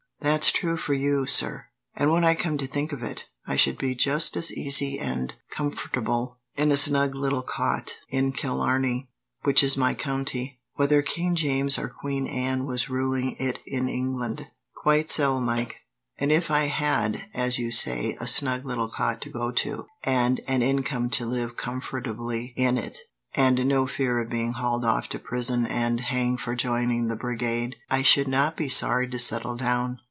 "That's 0.23 0.51
true 0.51 0.77
for 0.77 0.93
you, 0.93 1.25
sir; 1.25 1.65
and 1.95 2.11
when 2.11 2.23
I 2.23 2.35
come 2.35 2.55
to 2.59 2.67
think 2.67 2.91
of 2.91 3.01
it, 3.01 3.25
I 3.47 3.55
should 3.55 3.79
be 3.79 3.95
just 3.95 4.37
as 4.37 4.53
easy 4.55 4.99
and 4.99 5.33
comfortable 5.49 6.37
in 6.55 6.71
a 6.71 6.77
snug 6.77 7.15
little 7.15 7.41
cot 7.41 7.95
in 8.07 8.31
Killarney, 8.31 9.09
which 9.41 9.63
is 9.63 9.75
my 9.77 9.95
county, 9.95 10.61
whether 10.75 11.01
King 11.01 11.33
James 11.33 11.79
or 11.79 11.89
Queen 11.89 12.27
Anne 12.27 12.67
was 12.67 12.87
ruling 12.89 13.35
it 13.39 13.57
in 13.65 13.89
England." 13.89 14.45
"Quite 14.83 15.09
so, 15.09 15.39
Mike; 15.39 15.77
and 16.19 16.31
if 16.31 16.51
I 16.51 16.65
had, 16.65 17.23
as 17.33 17.57
you 17.57 17.71
say, 17.71 18.15
a 18.19 18.27
snug 18.27 18.63
little 18.63 18.89
cot 18.89 19.21
to 19.23 19.29
go 19.29 19.49
to, 19.53 19.87
and 20.03 20.39
an 20.47 20.61
income 20.61 21.09
to 21.11 21.25
live 21.25 21.57
comfortably 21.57 22.53
in 22.55 22.77
it, 22.77 22.95
and 23.33 23.65
no 23.67 23.87
fear 23.87 24.19
of 24.21 24.29
being 24.29 24.51
hauled 24.53 24.85
off 24.85 25.09
to 25.09 25.19
prison 25.19 25.65
and 25.65 25.99
hanged 25.99 26.41
for 26.41 26.53
joining 26.53 27.07
the 27.07 27.15
brigade, 27.17 27.75
I 27.89 28.03
should 28.03 28.27
not 28.27 28.55
be 28.55 28.69
sorry 28.69 29.09
to 29.09 29.17
settle 29.17 29.55
down. 29.55 29.97